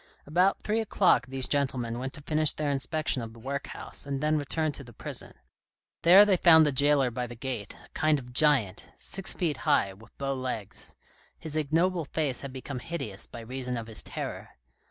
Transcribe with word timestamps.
About 0.25 0.63
three 0.63 0.79
o'clock 0.79 1.27
these 1.27 1.47
gentlemen 1.47 1.99
went 1.99 2.13
to 2.13 2.23
finish 2.23 2.53
their 2.53 2.71
inspection 2.71 3.21
of 3.21 3.33
the 3.33 3.39
workhouse 3.39 4.03
and 4.03 4.19
then 4.19 4.35
returned 4.39 4.73
to 4.73 4.83
the 4.83 4.93
prison. 4.93 5.35
There 6.01 6.25
they 6.25 6.37
found 6.37 6.65
the 6.65 6.71
jailer 6.71 7.11
by 7.11 7.27
the 7.27 7.35
gate, 7.35 7.77
a 7.85 7.89
kind 7.89 8.17
of 8.17 8.33
giant, 8.33 8.87
six 8.97 9.35
feet 9.35 9.57
high, 9.57 9.93
with 9.93 10.17
bow 10.17 10.33
legs. 10.33 10.95
His 11.37 11.55
ignoble 11.55 12.05
face 12.05 12.41
had 12.41 12.51
become 12.51 12.79
hideous 12.79 13.27
by 13.27 13.41
reason 13.41 13.77
of 13.77 13.85
his 13.85 14.01
terror. 14.01 14.49